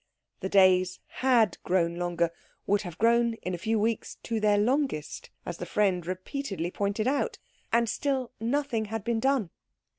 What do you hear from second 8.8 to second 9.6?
had been done.